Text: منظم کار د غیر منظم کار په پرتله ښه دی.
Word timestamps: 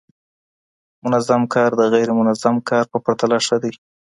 منظم 1.03 1.41
کار 1.53 1.71
د 1.79 1.81
غیر 1.93 2.09
منظم 2.19 2.55
کار 2.69 2.85
په 2.91 2.97
پرتله 3.05 3.37
ښه 3.45 3.57
دی. 3.63 3.73